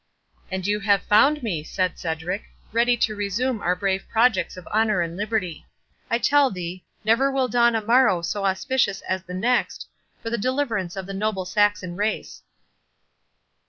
"And 0.49 0.65
you 0.65 0.79
have 0.79 1.03
found 1.03 1.43
me," 1.43 1.63
said 1.63 1.99
Cedric, 1.99 2.45
"ready 2.71 2.97
to 2.97 3.13
resume 3.15 3.61
our 3.61 3.75
brave 3.75 4.05
projects 4.09 4.57
of 4.57 4.65
honour 4.69 5.01
and 5.01 5.15
liberty. 5.15 5.67
I 6.09 6.17
tell 6.17 6.49
thee, 6.49 6.83
never 7.05 7.29
will 7.31 7.47
dawn 7.47 7.75
a 7.75 7.85
morrow 7.85 8.23
so 8.23 8.43
auspicious 8.45 9.01
as 9.01 9.21
the 9.21 9.35
next, 9.35 9.87
for 10.23 10.31
the 10.31 10.39
deliverance 10.39 10.95
of 10.95 11.05
the 11.05 11.13
noble 11.13 11.45
Saxon 11.45 11.95
race." 11.95 12.41